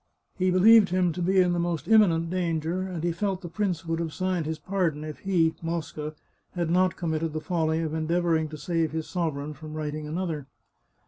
He 0.39 0.49
believed 0.49 0.89
him 0.89 1.11
to 1.13 1.21
be 1.21 1.39
in 1.39 1.53
the 1.53 1.59
most 1.59 1.87
imminent 1.87 2.31
danger, 2.31 2.81
and 2.81 3.15
felt 3.15 3.41
the 3.41 3.47
prince 3.47 3.85
would 3.85 3.99
have 3.99 4.13
signed 4.15 4.47
his 4.47 4.57
pardon 4.57 5.03
if 5.03 5.19
he 5.19 5.53
(Mosca) 5.61 6.15
had 6.55 6.71
not 6.71 6.95
com 6.97 7.11
409 7.11 7.31
The 7.31 7.39
Chartreuse 7.39 7.43
of 7.43 7.47
Parma 7.47 7.71
mitted 7.73 7.79
the 7.85 7.85
folly 7.85 7.85
of 7.85 7.93
endeavouring 7.93 8.49
to 8.49 8.57
save 8.57 8.91
his 8.93 9.05
sovereigfn 9.05 9.55
from 9.55 9.73
writing 9.75 10.07
another. 10.07 10.47